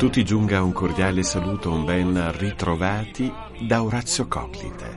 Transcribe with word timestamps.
tutti 0.00 0.24
giunga 0.24 0.62
un 0.62 0.72
cordiale 0.72 1.22
saluto, 1.22 1.70
un 1.70 1.84
ben 1.84 2.32
ritrovati 2.38 3.30
da 3.58 3.82
Orazio 3.82 4.26
Coclite. 4.28 4.96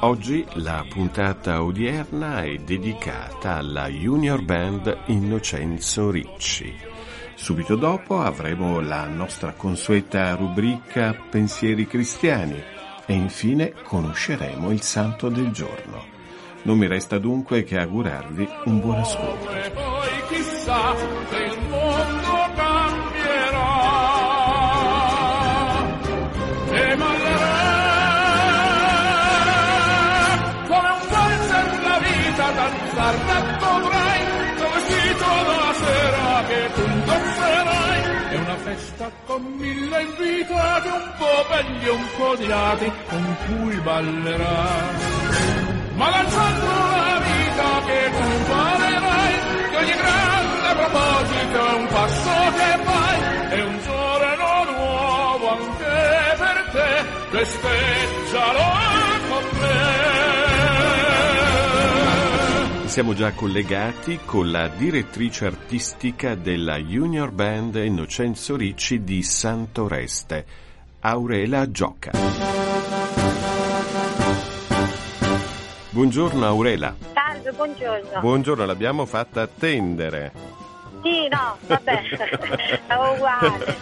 Oggi 0.00 0.42
la 0.54 0.86
puntata 0.88 1.62
odierna 1.62 2.42
è 2.44 2.56
dedicata 2.56 3.56
alla 3.56 3.88
Junior 3.88 4.42
Band 4.42 5.00
Innocenzo 5.08 6.10
Ricci. 6.10 6.74
Subito 7.34 7.76
dopo 7.76 8.22
avremo 8.22 8.80
la 8.80 9.04
nostra 9.04 9.52
consueta 9.52 10.34
rubrica 10.34 11.14
Pensieri 11.28 11.86
cristiani 11.86 12.58
e 13.04 13.12
infine 13.12 13.74
conosceremo 13.82 14.70
il 14.70 14.80
santo 14.80 15.28
del 15.28 15.50
giorno. 15.50 16.02
Non 16.62 16.78
mi 16.78 16.86
resta 16.86 17.18
dunque 17.18 17.64
che 17.64 17.78
augurarvi 17.78 18.48
un 18.64 18.80
buon 18.80 19.00
ascolto. 19.00 19.46
Mille 39.58 40.02
invitati, 40.02 40.88
un 40.88 41.12
po' 41.18 41.44
belli 41.50 41.88
un 41.88 42.06
po' 42.16 42.28
odiati, 42.30 42.92
con 43.08 43.36
cui 43.46 43.76
ballerai 43.80 45.26
ma 45.98 46.10
lanciando 46.10 46.66
la 46.66 47.20
vita 47.26 47.70
che 47.86 48.10
tu 48.16 48.28
farerai, 48.50 49.34
che 49.70 49.76
ogni 49.76 49.96
grande 50.02 50.68
proposito 50.80 51.66
è 51.66 51.74
un 51.74 51.86
passo 51.88 52.30
che 52.56 52.70
fai, 52.84 53.18
è 53.48 53.62
un 53.64 53.78
giorno 53.82 54.64
nuovo 54.70 55.48
anche 55.50 56.36
per 56.38 56.58
te, 56.70 56.90
festeggialo 57.30 58.66
con 59.28 59.44
me. 59.58 60.07
Siamo 62.88 63.12
già 63.14 63.32
collegati 63.32 64.18
con 64.24 64.50
la 64.50 64.66
direttrice 64.66 65.44
artistica 65.44 66.34
della 66.34 66.78
Junior 66.78 67.30
Band 67.30 67.76
Innocenzo 67.76 68.56
Ricci 68.56 69.04
di 69.04 69.22
Santoreste, 69.22 70.44
Aurela 71.00 71.70
Gioca. 71.70 72.12
Buongiorno 75.90 76.46
Aurela. 76.46 76.96
Salve, 77.12 77.52
buongiorno. 77.52 78.20
Buongiorno, 78.20 78.64
l'abbiamo 78.64 79.04
fatta 79.04 79.42
attendere. 79.42 80.32
sì, 81.02 81.28
no, 81.28 81.56
vabbè, 81.66 82.02
è 82.88 82.94
uguale. 82.94 83.76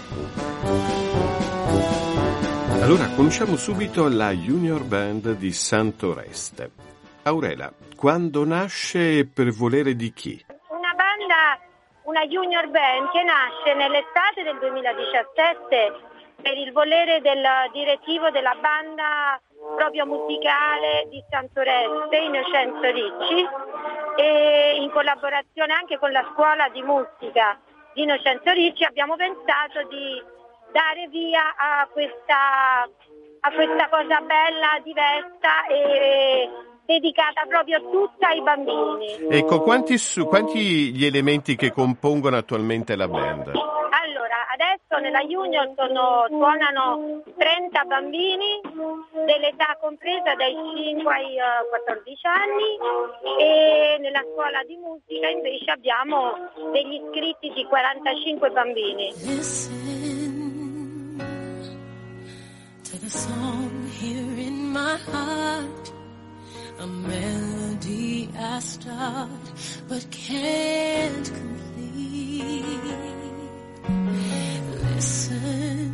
Allora, 2.83 3.07
conosciamo 3.11 3.57
subito 3.57 4.09
la 4.09 4.33
Junior 4.33 4.83
Band 4.83 5.37
di 5.37 5.53
Santoreste. 5.53 6.96
Aurela, 7.27 7.73
quando 7.97 8.45
nasce 8.45 9.19
e 9.19 9.27
per 9.27 9.51
volere 9.51 9.97
di 9.97 10.13
chi? 10.13 10.39
Una 10.69 10.95
banda, 10.95 11.59
una 12.05 12.25
junior 12.25 12.69
band 12.69 13.11
che 13.11 13.25
nasce 13.25 13.75
nell'estate 13.75 14.45
del 14.45 14.57
2017 14.61 15.93
per 16.41 16.57
il 16.57 16.71
volere 16.71 17.21
del 17.21 17.43
direttivo 17.73 18.31
della 18.31 18.55
banda 18.61 19.41
proprio 19.75 20.07
musicale 20.07 21.09
di 21.11 21.21
Santoreste, 21.29 22.17
Innocenzo 22.17 22.91
Ricci, 22.95 23.49
e 24.15 24.77
in 24.81 24.91
collaborazione 24.93 25.73
anche 25.73 25.99
con 25.99 26.13
la 26.13 26.25
scuola 26.33 26.69
di 26.69 26.83
musica 26.83 27.59
di 27.95 28.03
Innocenzo 28.03 28.53
Ricci 28.53 28.85
abbiamo 28.85 29.17
pensato 29.17 29.83
di 29.91 30.23
dare 30.71 31.09
via 31.09 31.57
a 31.57 31.89
questa, 31.91 32.87
a 33.41 33.51
questa 33.51 33.89
cosa 33.89 34.21
bella, 34.21 34.79
diversa 34.85 35.67
e 35.67 36.75
dedicata 36.87 37.45
proprio 37.49 37.81
tutta 37.91 38.29
ai 38.29 38.41
bambini. 38.43 39.29
Ecco, 39.29 39.61
quanti, 39.61 39.99
su- 39.99 40.27
quanti 40.27 40.95
gli 40.95 41.05
elementi 41.05 41.57
che 41.57 41.73
compongono 41.73 42.37
attualmente 42.37 42.97
la 42.97 43.09
band? 43.09 43.49
Allora, 43.49 44.47
adesso 44.53 44.99
nella 45.03 45.23
Union 45.23 45.75
sono, 45.77 46.27
suonano 46.29 47.23
30 47.37 47.85
bambini 47.85 48.61
dell'età 49.27 49.77
compresa 49.81 50.35
dai 50.35 50.55
5 50.55 51.13
ai 51.13 51.37
eh, 51.37 51.69
14 51.69 52.27
anni 52.27 52.79
e 53.39 53.99
nella 54.01 54.23
scuola 54.33 54.63
di 54.65 54.77
musica 54.77 55.29
invece 55.29 55.71
abbiamo 55.71 56.33
degli 56.73 57.03
iscritti 57.03 57.53
di 57.53 57.65
45 57.65 58.51
bambini. 58.51 59.13
Listen 59.25 60.47
to 62.85 62.99
the 62.99 63.11
song 63.11 63.89
here 64.01 64.41
in 64.41 64.73
my 64.73 64.97
heart, 65.13 65.86
a 66.79 66.87
melody 66.87 68.29
I 68.39 68.59
start 68.61 69.31
but 69.89 70.07
can't 70.11 71.27
complete. 71.27 72.65
Listen 74.95 75.87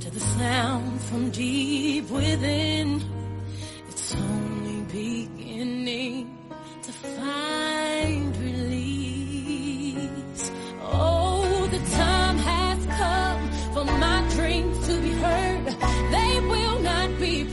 to 0.00 0.10
the 0.10 0.20
sound 0.20 1.00
from 1.02 1.30
deep 1.30 2.10
within. 2.10 3.02
It's 3.88 4.14
only 4.14 4.82
beginning 4.92 6.38
to 6.82 6.92
find 6.92 7.41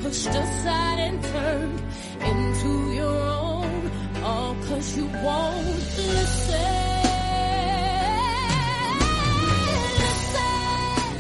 pushed 0.09 0.27
aside 0.27 0.99
and 0.99 1.23
turned 1.23 1.81
into 2.25 2.93
your 2.93 3.15
own. 3.15 3.91
All 4.23 4.55
cause 4.67 4.97
you 4.97 5.07
won't 5.23 5.97
listen. 5.97 6.77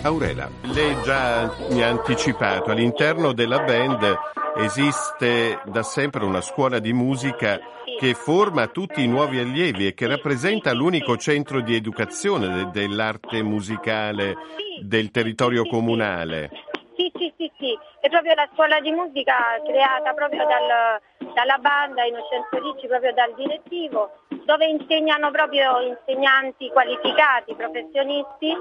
Aurela, 0.01 0.49
lei 0.73 0.95
già 1.03 1.53
mi 1.69 1.83
ha 1.83 1.89
anticipato, 1.89 2.71
all'interno 2.71 3.33
della 3.33 3.59
band 3.59 4.17
esiste 4.57 5.61
da 5.65 5.83
sempre 5.83 6.23
una 6.23 6.41
scuola 6.41 6.79
di 6.79 6.93
musica 6.93 7.59
che 7.99 8.13
forma 8.13 8.67
tutti 8.67 9.03
i 9.03 9.07
nuovi 9.07 9.39
allievi 9.39 9.87
e 9.87 9.93
che 9.93 10.07
rappresenta 10.07 10.73
l'unico 10.73 11.17
centro 11.17 11.61
di 11.61 11.75
educazione 11.75 12.47
de- 12.47 12.69
dell'arte 12.71 13.43
musicale 13.43 14.35
del 14.81 15.11
territorio 15.11 15.67
comunale. 15.67 16.49
Sì, 16.95 17.11
sì, 17.15 17.33
sì, 17.37 17.51
sì, 17.57 17.73
è 17.73 17.89
proprio 18.09 18.33
la 18.33 18.47
scuola 18.53 18.79
di 18.79 18.91
musica 18.91 19.35
creata 19.63 20.13
proprio 20.13 20.45
dal- 20.45 20.99
dalla 21.33 21.57
banda 21.59 22.03
Innocenzo 22.03 22.59
Ricci, 22.59 22.87
proprio 22.87 23.13
dal 23.13 23.33
direttivo, 23.35 24.11
dove 24.43 24.65
insegnano 24.65 25.31
proprio 25.31 25.79
insegnanti 25.79 26.69
qualificati, 26.69 27.55
professionisti, 27.55 28.55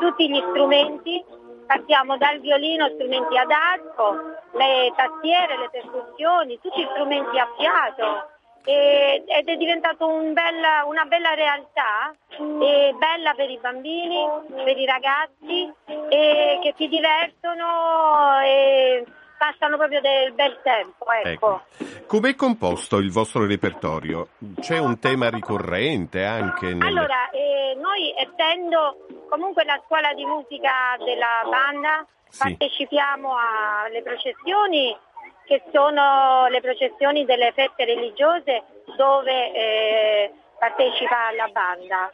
tutti 0.00 0.28
gli 0.28 0.42
strumenti. 0.50 1.24
Partiamo 1.66 2.18
dal 2.18 2.40
violino, 2.40 2.88
strumenti 2.88 3.38
ad 3.38 3.50
arco, 3.50 4.36
le 4.52 4.92
tastiere, 4.94 5.56
le 5.56 5.70
percussioni, 5.70 6.60
tutti 6.60 6.82
gli 6.82 6.88
strumenti 6.92 7.38
a 7.38 7.48
fiato. 7.56 8.33
Ed 8.66 9.48
è 9.48 9.56
diventato 9.56 10.06
un 10.06 10.32
bella- 10.32 10.84
una 10.86 11.04
bella 11.04 11.34
realtà, 11.34 12.14
bella 12.38 13.34
per 13.36 13.50
i 13.50 13.58
bambini, 13.60 14.26
per 14.64 14.78
i 14.78 14.86
ragazzi, 14.86 15.72
che 16.08 16.74
si 16.76 16.88
divertono 16.88 18.40
e 18.42 19.04
passano 19.36 19.76
proprio 19.76 20.00
del 20.00 20.32
bel 20.32 20.60
tempo. 20.62 21.04
Ecco. 21.10 21.28
Ecco. 21.28 21.62
Com'è 22.06 22.34
composto 22.34 22.96
il 22.98 23.10
vostro 23.10 23.46
repertorio? 23.46 24.28
C'è 24.60 24.78
un 24.78 24.98
tema 24.98 25.28
ricorrente 25.28 26.24
anche 26.24 26.72
nel... 26.72 26.86
Allora, 26.86 27.28
eh, 27.30 27.76
noi 27.78 28.14
essendo 28.16 29.06
comunque 29.28 29.64
la 29.64 29.80
scuola 29.84 30.14
di 30.14 30.24
musica 30.24 30.96
della 30.98 31.42
banda, 31.50 32.06
Sì. 32.28 32.38
partecipiamo 32.38 33.34
alle 33.36 34.02
processioni 34.02 34.96
che 35.44 35.62
sono 35.72 36.46
le 36.48 36.60
processioni 36.60 37.24
delle 37.24 37.52
feste 37.52 37.84
religiose 37.84 38.62
dove 38.96 39.52
eh, 39.52 40.32
partecipa 40.58 41.26
alla 41.28 41.48
banda. 41.48 42.10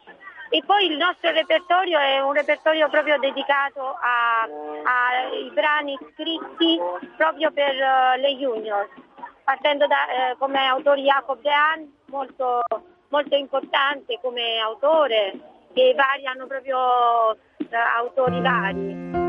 E 0.52 0.62
poi 0.66 0.86
il 0.86 0.96
nostro 0.96 1.30
repertorio 1.30 1.96
è 1.98 2.20
un 2.20 2.32
repertorio 2.32 2.88
proprio 2.88 3.18
dedicato 3.20 3.96
ai 4.02 5.48
brani 5.52 5.96
scritti 6.12 6.76
proprio 7.16 7.52
per 7.52 7.72
uh, 7.76 8.20
le 8.20 8.34
junior, 8.34 8.88
partendo 9.44 9.86
da, 9.86 10.08
eh, 10.08 10.36
come 10.38 10.66
autore 10.66 11.02
Jacob 11.02 11.40
Dehan, 11.40 11.88
molto, 12.06 12.62
molto 13.10 13.36
importante 13.36 14.18
come 14.20 14.58
autore, 14.58 15.38
che 15.72 15.94
variano 15.94 16.48
proprio 16.48 17.36
da 17.68 17.94
autori 17.98 18.40
vari. 18.40 19.19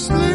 Sleep 0.00 0.29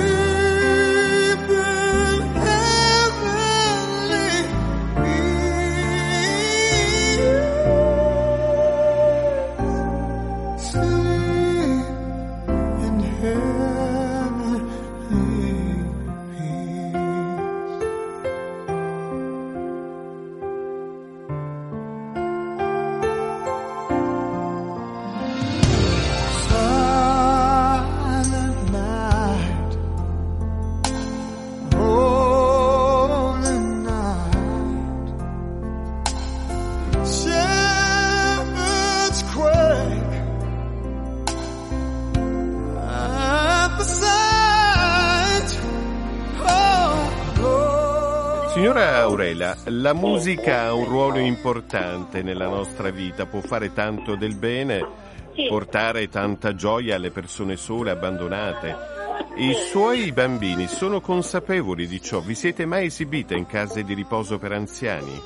Aurela, 49.25 49.57
la 49.65 49.93
musica 49.93 50.65
ha 50.65 50.73
un 50.73 50.85
ruolo 50.85 51.17
importante 51.17 52.21
nella 52.21 52.47
nostra 52.47 52.91
vita, 52.91 53.25
può 53.25 53.41
fare 53.41 53.73
tanto 53.73 54.15
del 54.15 54.35
bene, 54.35 54.87
Sì. 55.33 55.47
portare 55.47 56.09
tanta 56.09 56.53
gioia 56.53 56.95
alle 56.95 57.09
persone 57.09 57.55
sole, 57.55 57.89
abbandonate. 57.89 58.93
I 59.37 59.53
suoi 59.55 60.11
bambini 60.11 60.67
sono 60.67 61.01
consapevoli 61.01 61.87
di 61.87 61.99
ciò? 62.01 62.19
Vi 62.19 62.35
siete 62.35 62.65
mai 62.67 62.85
esibite 62.85 63.33
in 63.33 63.47
case 63.47 63.83
di 63.83 63.95
riposo 63.95 64.37
per 64.37 64.51
anziani? 64.51 65.19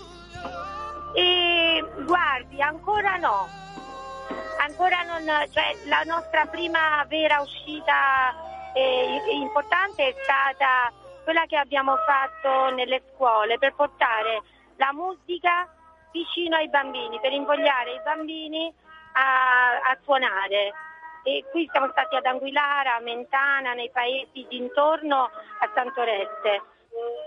E 1.16 1.84
guardi, 2.06 2.62
ancora 2.62 3.18
no. 3.18 3.48
Ancora 4.66 5.02
non, 5.04 5.26
cioè 5.52 5.76
la 5.88 6.04
nostra 6.06 6.46
prima 6.46 7.06
vera 7.10 7.42
uscita 7.42 8.34
eh, 8.74 9.20
importante 9.42 10.08
è 10.08 10.16
stata 10.24 10.92
quella 11.30 11.46
che 11.46 11.58
abbiamo 11.58 11.96
fatto 12.08 12.74
nelle 12.74 13.04
scuole 13.14 13.60
per 13.60 13.76
portare 13.76 14.42
la 14.78 14.92
musica 14.94 15.72
vicino 16.12 16.56
ai 16.56 16.70
bambini, 16.70 17.20
per 17.20 17.32
invogliare 17.32 17.94
i 17.94 18.02
bambini 18.04 18.74
a, 19.14 19.92
a 19.92 19.98
suonare. 20.02 20.74
E 21.22 21.46
qui 21.52 21.70
siamo 21.72 21.88
stati 21.92 22.16
ad 22.16 22.26
Anguillara, 22.26 22.96
a 22.96 23.00
Mentana, 23.02 23.76
nei 23.76 23.92
paesi 23.92 24.44
dintorno 24.50 25.26
a 25.26 25.70
Santoreste. 25.72 26.64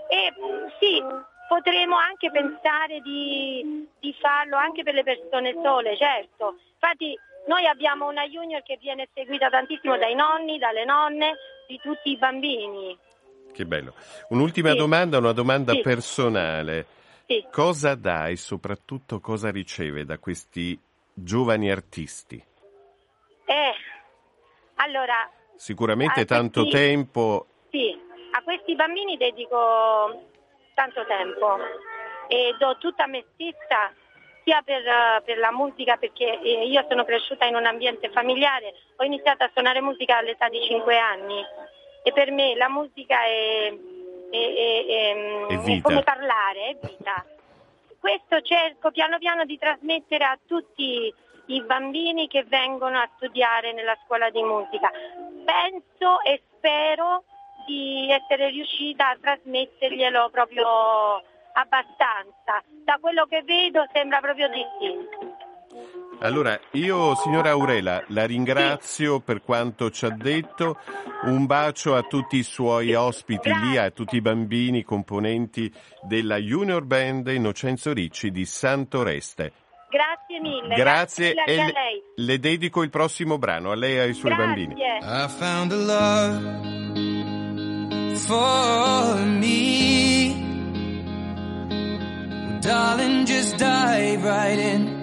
E 0.09 0.33
sì, 0.81 1.01
potremo 1.47 1.95
anche 1.95 2.29
pensare 2.29 2.99
di, 2.99 3.87
di 4.01 4.13
farlo 4.19 4.57
anche 4.57 4.83
per 4.83 4.95
le 4.95 5.03
persone 5.03 5.53
sole, 5.63 5.95
certo. 5.95 6.57
Infatti 6.73 7.17
noi 7.47 7.65
abbiamo 7.67 8.09
una 8.09 8.27
junior 8.27 8.63
che 8.63 8.75
viene 8.81 9.07
seguita 9.13 9.49
tantissimo 9.49 9.95
dai 9.95 10.13
nonni, 10.13 10.57
dalle 10.57 10.83
nonne, 10.83 11.37
di 11.67 11.79
tutti 11.81 12.09
i 12.09 12.17
bambini. 12.17 12.99
Che 13.53 13.65
bello. 13.65 13.93
Un'ultima 14.29 14.71
Sì. 14.71 14.77
domanda, 14.77 15.19
una 15.19 15.31
domanda 15.31 15.73
Sì. 15.73 15.81
personale. 15.81 16.85
Sì. 17.27 17.45
Cosa 17.51 17.95
dà 17.95 18.27
e 18.27 18.35
soprattutto 18.35 19.19
cosa 19.19 19.51
riceve 19.51 20.05
da 20.05 20.17
questi 20.17 20.77
giovani 21.13 21.69
artisti? 21.71 22.43
Eh, 23.45 23.73
allora, 24.75 25.29
Sicuramente 25.55 26.25
tanto 26.25 26.67
tempo 26.67 27.45
Sì, 27.69 27.95
a 28.31 28.41
questi 28.43 28.75
bambini 28.75 29.17
dedico 29.17 30.29
tanto 30.73 31.05
tempo 31.05 31.57
e 32.27 32.55
do 32.57 32.77
tutta 32.79 33.05
me 33.07 33.23
stessa 33.33 33.93
sia 34.43 34.61
per, 34.63 34.83
per 35.23 35.37
la 35.37 35.51
musica 35.51 35.95
perché 35.97 36.39
eh, 36.41 36.65
io 36.67 36.85
sono 36.89 37.05
cresciuta 37.05 37.45
in 37.45 37.55
un 37.55 37.65
ambiente 37.65 38.09
familiare, 38.09 38.73
ho 38.97 39.03
iniziato 39.03 39.43
a 39.43 39.49
suonare 39.53 39.79
musica 39.79 40.17
all'età 40.17 40.49
di 40.49 40.61
5 40.65 40.97
anni 40.97 41.41
e 42.03 42.11
per 42.11 42.31
me 42.31 42.55
la 42.55 42.69
musica 42.69 43.23
è, 43.23 43.73
è- 44.29 44.53
è- 44.53 44.85
è- 44.87 45.81
come 45.81 46.03
parlare, 46.03 46.67
è 46.69 46.77
vita. 46.81 47.25
Questo 47.99 48.41
cerco 48.41 48.91
piano 48.91 49.17
piano 49.17 49.45
di 49.45 49.57
trasmettere 49.57 50.25
a 50.25 50.37
tutti 50.45 51.13
i 51.47 51.61
bambini 51.61 52.27
che 52.27 52.43
vengono 52.43 52.97
a 52.99 53.09
studiare 53.15 53.71
nella 53.73 53.97
scuola 54.05 54.29
di 54.29 54.41
musica. 54.43 54.91
Penso 55.45 56.21
e 56.23 56.41
spero 56.57 57.23
di 57.65 58.09
essere 58.11 58.49
riuscita 58.49 59.09
a 59.09 59.17
trasmetterglielo 59.21 60.29
proprio 60.29 61.23
abbastanza. 61.53 62.61
Da 62.83 62.97
quello 62.99 63.25
che 63.25 63.41
vedo 63.43 63.85
sembra 63.93 64.19
proprio 64.19 64.49
di 64.49 64.65
sì. 64.79 66.12
Allora, 66.23 66.57
io, 66.71 67.15
signora 67.15 67.49
Aurela, 67.49 68.01
la 68.07 68.25
ringrazio 68.25 69.19
per 69.19 69.41
quanto 69.41 69.91
ci 69.91 70.05
ha 70.05 70.09
detto. 70.09 70.77
Un 71.23 71.45
bacio 71.45 71.95
a 71.95 72.03
tutti 72.03 72.37
i 72.37 72.43
suoi 72.43 72.93
ospiti 72.93 73.51
lì, 73.53 73.75
a 73.77 73.91
tutti 73.91 74.15
i 74.15 74.21
bambini 74.21 74.83
componenti 74.83 75.69
della 76.01 76.37
Junior 76.37 76.85
Band 76.85 77.27
Innocenzo 77.27 77.91
Ricci 77.91 78.31
di 78.31 78.45
Santoreste. 78.45 79.51
Grazie 79.89 80.39
mille. 80.39 80.75
Grazie 80.75 81.27
mille 81.27 81.43
e 81.43 81.55
le, 81.55 81.61
a 81.61 81.65
lei. 81.65 82.01
le 82.15 82.39
dedico 82.39 82.83
il 82.83 82.89
prossimo 82.89 83.37
brano, 83.37 83.71
a 83.71 83.75
lei 83.75 83.95
e 83.95 83.99
ai 83.99 84.13
suoi 84.13 84.33
bambini. 84.33 84.75
Grazie. 84.75 85.25
I 85.25 85.27
found 85.27 85.71
a 85.73 85.75
love 85.75 86.41
for 88.15 89.25
me. 89.25 90.41
Darling, 92.61 93.25
just 93.25 93.57
dive 93.57 94.23
right 94.23 94.57
in. 94.57 95.02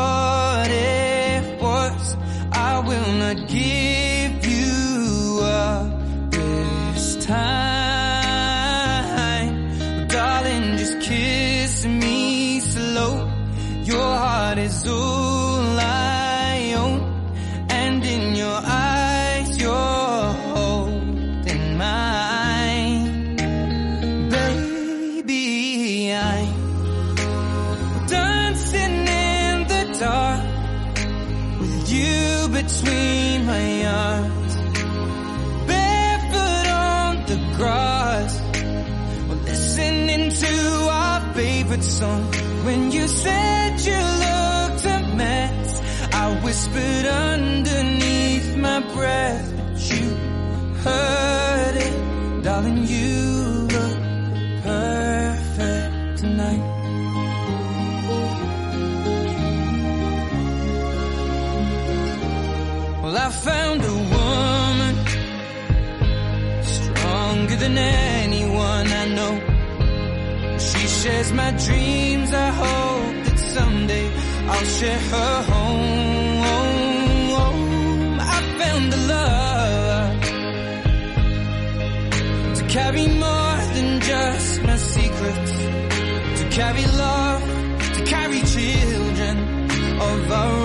between 33.31 33.45
my 33.45 33.85
arms, 33.85 34.55
barefoot 35.67 36.67
on 36.69 37.15
the 37.25 37.53
grass. 37.55 38.41
We're 39.29 39.43
listening 39.45 40.31
to 40.31 40.89
our 40.91 41.33
favorite 41.33 41.83
song. 41.83 42.23
When 42.65 42.91
you 42.91 43.07
said 43.07 43.79
you 43.79 43.99
looked 44.25 44.85
a 44.85 45.15
mess, 45.15 45.81
I 46.13 46.41
whispered 46.43 47.05
underneath 47.05 48.57
my 48.57 48.79
breath, 48.93 49.53
but 49.57 49.79
you 49.91 50.09
heard 50.83 51.75
it, 51.77 52.43
darling. 52.43 52.85
You 52.85 53.67
look 53.75 54.63
perfect 54.63 56.17
tonight. 56.17 56.70
Well, 63.11 63.27
I 63.27 63.29
found 63.29 63.83
a 63.83 63.93
woman 64.15 64.95
stronger 66.63 67.55
than 67.57 67.77
anyone 67.77 68.87
I 68.87 69.05
know. 69.17 69.33
She 70.57 70.87
shares 70.87 71.33
my 71.33 71.51
dreams. 71.65 72.33
I 72.33 72.49
hope 72.63 73.25
that 73.25 73.37
someday 73.37 74.07
I'll 74.47 74.65
share 74.77 74.97
her 74.97 75.43
home. 75.51 76.39
I 78.21 78.39
found 78.61 78.93
a 78.93 79.01
love 79.13 80.21
to 82.59 82.63
carry 82.69 83.07
more 83.07 83.57
than 83.75 83.99
just 83.99 84.61
my 84.63 84.77
secrets, 84.77 85.51
to 86.39 86.45
carry 86.49 86.85
love, 87.05 87.43
to 87.97 88.03
carry 88.05 88.39
children 88.55 89.37
of 89.99 90.31
our 90.31 90.60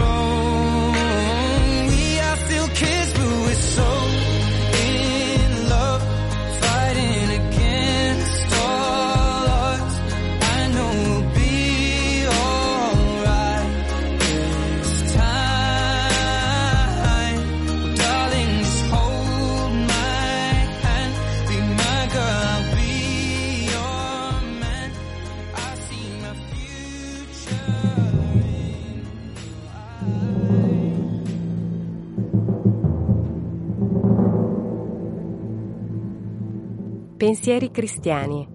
Pensieri 37.26 37.72
cristiani. 37.72 38.46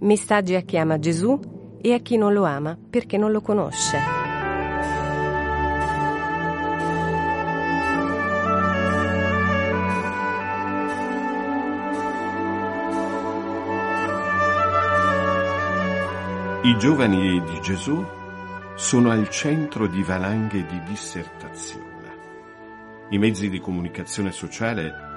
Messaggi 0.00 0.54
a 0.54 0.60
chi 0.60 0.76
ama 0.76 0.98
Gesù 0.98 1.78
e 1.80 1.94
a 1.94 1.98
chi 2.00 2.18
non 2.18 2.34
lo 2.34 2.44
ama 2.44 2.76
perché 2.90 3.16
non 3.16 3.30
lo 3.30 3.40
conosce. 3.40 3.96
I 16.64 16.76
giovani 16.76 17.40
di 17.40 17.60
Gesù 17.62 18.04
sono 18.74 19.10
al 19.10 19.30
centro 19.30 19.86
di 19.86 20.02
valanghe 20.02 20.66
di 20.66 20.82
dissertazione. 20.82 21.88
I 23.08 23.16
mezzi 23.16 23.48
di 23.48 23.58
comunicazione 23.58 24.32
sociale 24.32 25.11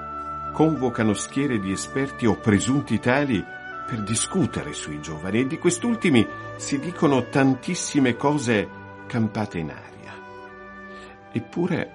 convocano 0.56 1.12
schiere 1.12 1.58
di 1.58 1.70
esperti 1.70 2.24
o 2.24 2.36
presunti 2.36 2.98
tali 2.98 3.44
per 3.86 4.02
discutere 4.02 4.72
sui 4.72 5.02
giovani 5.02 5.40
e 5.40 5.46
di 5.46 5.58
quest'ultimi 5.58 6.26
si 6.56 6.78
dicono 6.78 7.28
tantissime 7.28 8.16
cose 8.16 8.66
campate 9.06 9.58
in 9.58 9.68
aria. 9.68 10.14
Eppure, 11.30 11.92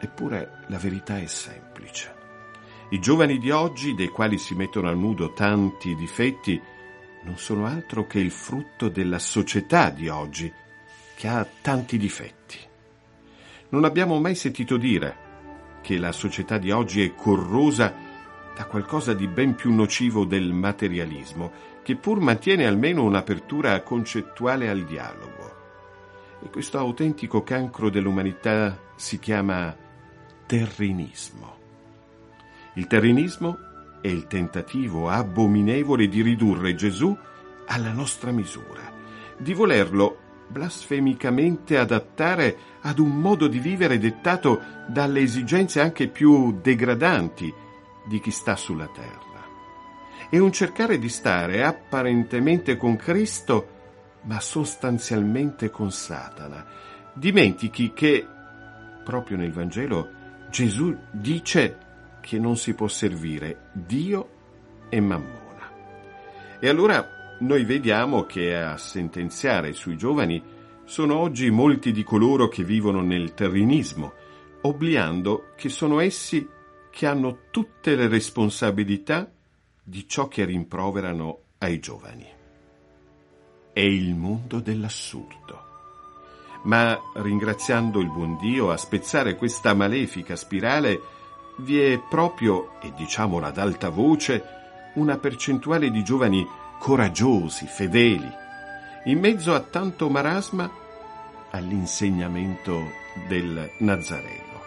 eppure 0.00 0.64
la 0.66 0.78
verità 0.78 1.18
è 1.18 1.26
semplice. 1.26 2.12
I 2.88 2.98
giovani 2.98 3.38
di 3.38 3.52
oggi, 3.52 3.94
dei 3.94 4.08
quali 4.08 4.36
si 4.36 4.56
mettono 4.56 4.88
a 4.88 4.94
nudo 4.94 5.32
tanti 5.32 5.94
difetti, 5.94 6.60
non 7.22 7.38
sono 7.38 7.66
altro 7.66 8.08
che 8.08 8.18
il 8.18 8.32
frutto 8.32 8.88
della 8.88 9.20
società 9.20 9.90
di 9.90 10.08
oggi, 10.08 10.52
che 11.14 11.28
ha 11.28 11.46
tanti 11.62 11.98
difetti. 11.98 12.58
Non 13.68 13.84
abbiamo 13.84 14.18
mai 14.18 14.34
sentito 14.34 14.76
dire 14.76 15.30
che 15.82 15.98
la 15.98 16.12
società 16.12 16.56
di 16.56 16.70
oggi 16.70 17.04
è 17.04 17.14
corrosa 17.14 17.92
da 18.54 18.64
qualcosa 18.64 19.12
di 19.12 19.26
ben 19.26 19.54
più 19.54 19.74
nocivo 19.74 20.24
del 20.24 20.52
materialismo, 20.52 21.52
che 21.82 21.96
pur 21.96 22.20
mantiene 22.20 22.66
almeno 22.66 23.02
un'apertura 23.02 23.82
concettuale 23.82 24.70
al 24.70 24.84
dialogo. 24.84 25.60
E 26.42 26.48
questo 26.48 26.78
autentico 26.78 27.42
cancro 27.42 27.90
dell'umanità 27.90 28.78
si 28.96 29.18
chiama 29.18 29.76
terrinismo. 30.46 31.56
Il 32.74 32.86
terrinismo 32.86 33.58
è 34.00 34.08
il 34.08 34.26
tentativo 34.26 35.08
abominevole 35.08 36.08
di 36.08 36.22
ridurre 36.22 36.74
Gesù 36.74 37.16
alla 37.66 37.92
nostra 37.92 38.30
misura, 38.32 38.92
di 39.36 39.54
volerlo 39.54 40.21
blasfemicamente 40.52 41.78
adattare 41.78 42.56
ad 42.82 42.98
un 42.98 43.18
modo 43.18 43.48
di 43.48 43.58
vivere 43.58 43.98
dettato 43.98 44.60
dalle 44.86 45.20
esigenze 45.20 45.80
anche 45.80 46.08
più 46.08 46.60
degradanti 46.60 47.52
di 48.06 48.20
chi 48.20 48.30
sta 48.30 48.54
sulla 48.54 48.88
terra. 48.88 49.30
È 50.28 50.38
un 50.38 50.52
cercare 50.52 50.98
di 50.98 51.08
stare 51.08 51.64
apparentemente 51.64 52.76
con 52.76 52.96
Cristo, 52.96 53.68
ma 54.22 54.40
sostanzialmente 54.40 55.70
con 55.70 55.90
Satana. 55.90 56.64
Dimentichi 57.14 57.92
che, 57.92 58.26
proprio 59.04 59.36
nel 59.36 59.52
Vangelo, 59.52 60.20
Gesù 60.50 60.96
dice 61.10 61.78
che 62.20 62.38
non 62.38 62.56
si 62.56 62.74
può 62.74 62.88
servire 62.88 63.70
Dio 63.72 64.28
e 64.88 65.00
Mammona. 65.00 65.70
E 66.60 66.68
allora 66.68 67.21
noi 67.40 67.64
vediamo 67.64 68.24
che 68.24 68.56
a 68.56 68.76
sentenziare 68.76 69.72
sui 69.72 69.96
giovani 69.96 70.42
sono 70.84 71.16
oggi 71.18 71.50
molti 71.50 71.92
di 71.92 72.02
coloro 72.02 72.48
che 72.48 72.64
vivono 72.64 73.00
nel 73.00 73.34
terrinismo, 73.34 74.12
obliando 74.62 75.52
che 75.56 75.68
sono 75.68 76.00
essi 76.00 76.46
che 76.90 77.06
hanno 77.06 77.44
tutte 77.50 77.96
le 77.96 78.08
responsabilità 78.08 79.30
di 79.82 80.06
ciò 80.06 80.28
che 80.28 80.44
rimproverano 80.44 81.38
ai 81.58 81.80
giovani. 81.80 82.26
È 83.72 83.80
il 83.80 84.14
mondo 84.14 84.60
dell'assurdo. 84.60 85.70
Ma 86.64 86.96
ringraziando 87.14 87.98
il 88.00 88.10
buon 88.10 88.36
Dio 88.38 88.70
a 88.70 88.76
spezzare 88.76 89.34
questa 89.34 89.74
malefica 89.74 90.36
spirale 90.36 91.00
vi 91.56 91.80
è 91.80 91.98
proprio, 91.98 92.80
e 92.80 92.92
diciamolo 92.94 93.46
ad 93.46 93.58
alta 93.58 93.88
voce, 93.88 94.44
una 94.94 95.16
percentuale 95.16 95.90
di 95.90 96.04
giovani 96.04 96.46
coraggiosi, 96.82 97.66
fedeli, 97.66 98.28
in 99.04 99.20
mezzo 99.20 99.54
a 99.54 99.60
tanto 99.60 100.08
marasma 100.08 100.68
all'insegnamento 101.50 102.90
del 103.28 103.70
Nazareno. 103.78 104.60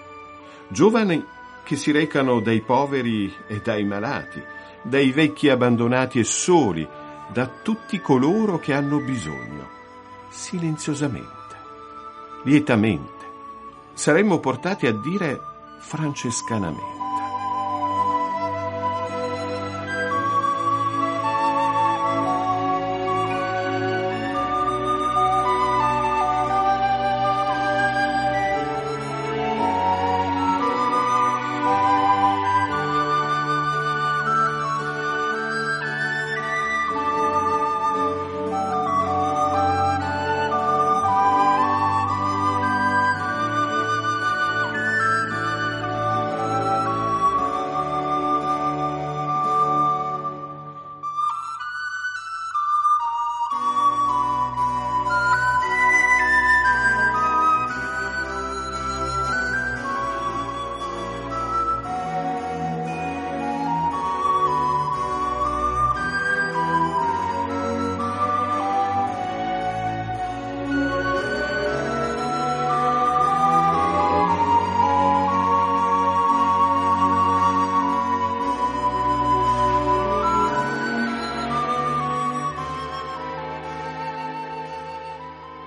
Giovani 0.69 1.21
che 1.65 1.75
si 1.75 1.91
recano 1.91 2.39
dai 2.39 2.61
poveri 2.61 3.33
e 3.47 3.59
dai 3.61 3.83
malati, 3.83 4.41
dai 4.81 5.11
vecchi 5.11 5.49
abbandonati 5.49 6.19
e 6.19 6.23
soli, 6.23 6.87
da 7.33 7.47
tutti 7.61 7.99
coloro 7.99 8.59
che 8.59 8.73
hanno 8.73 8.99
bisogno, 8.99 9.67
silenziosamente, 10.29 11.55
lietamente, 12.45 13.25
saremmo 13.91 14.39
portati 14.39 14.87
a 14.87 14.93
dire 14.93 15.37
francescanamente. 15.79 17.04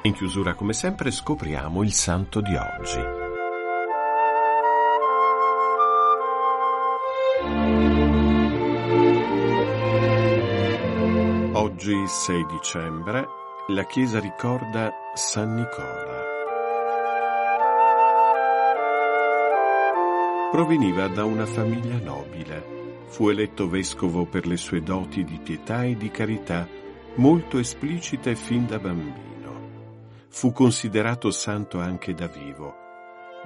In 0.09 0.15
chiusura, 0.15 0.55
come 0.55 0.73
sempre, 0.73 1.11
scopriamo 1.11 1.83
il 1.83 1.93
santo 1.93 2.41
di 2.41 2.57
oggi. 2.57 2.99
Oggi 11.53 12.07
6 12.07 12.47
dicembre 12.47 13.27
la 13.67 13.85
Chiesa 13.85 14.19
ricorda 14.19 14.91
San 15.12 15.55
Nicola. 15.57 16.23
Proveniva 20.50 21.07
da 21.09 21.27
una 21.27 21.45
famiglia 21.45 21.99
nobile. 21.99 23.05
Fu 23.09 23.29
eletto 23.29 23.69
vescovo 23.69 24.25
per 24.25 24.47
le 24.47 24.57
sue 24.57 24.83
doti 24.83 25.23
di 25.23 25.38
pietà 25.38 25.85
e 25.85 25.99
di 25.99 26.11
carità, 26.11 26.67
molto 27.17 27.59
esplicite 27.59 28.35
fin 28.37 28.67
da 28.67 28.79
bambino. 28.79 29.29
Fu 30.30 30.52
considerato 30.52 31.30
santo 31.30 31.80
anche 31.80 32.14
da 32.14 32.26
vivo. 32.26 32.87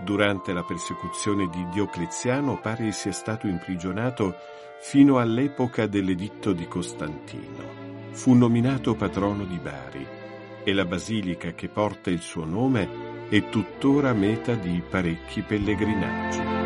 Durante 0.05 0.53
la 0.53 0.65
persecuzione 0.65 1.49
di 1.49 1.67
Diocleziano 1.71 2.61
pare 2.61 2.93
sia 2.93 3.13
stato 3.13 3.47
imprigionato 3.47 4.35
fino 4.81 5.19
all'epoca 5.19 5.87
dell'editto 5.87 6.53
di 6.53 6.67
Costantino. 6.67 8.11
Fu 8.11 8.35
nominato 8.35 8.95
patrono 8.95 9.45
di 9.45 9.59
Bari 9.59 10.07
e 10.65 10.73
la 10.73 10.85
basilica 10.85 11.53
che 11.53 11.69
porta 11.69 12.11
il 12.11 12.21
suo 12.21 12.45
nome 12.45 13.29
è 13.29 13.49
tuttora 13.49 14.13
meta 14.13 14.55
di 14.55 14.83
parecchi 14.87 15.41
pellegrinaggi. 15.43 16.62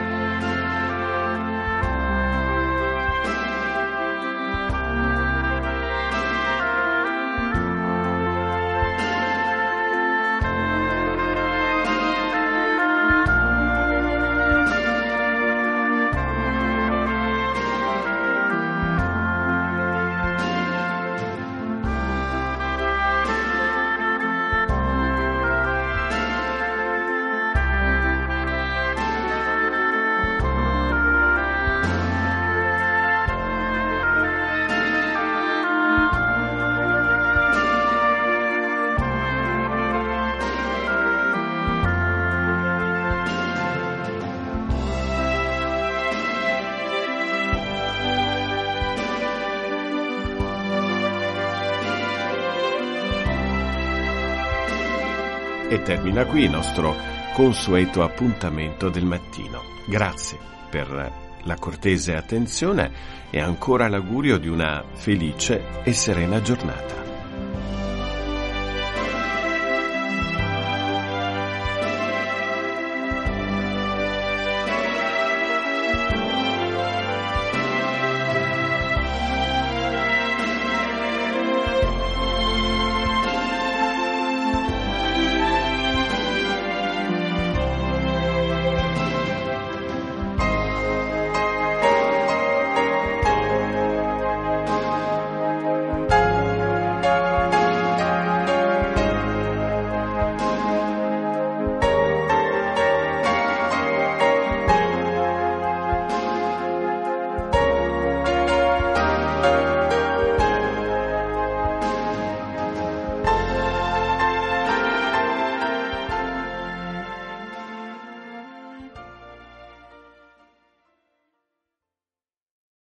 E 55.69 55.83
termina 55.83 56.25
qui 56.25 56.45
il 56.45 56.51
nostro 56.51 56.95
consueto 57.35 58.03
appuntamento 58.03 58.89
del 58.89 59.05
mattino. 59.05 59.63
Grazie 59.87 60.39
per 60.71 61.13
la 61.43 61.57
cortese 61.57 62.15
attenzione 62.15 62.91
e 63.31 63.41
ancora 63.41 63.89
l'augurio 63.89 64.39
di 64.39 64.49
una 64.49 64.85
felice 64.95 65.83
e 65.83 65.93
serena 65.93 66.41
giornata. 66.41 67.06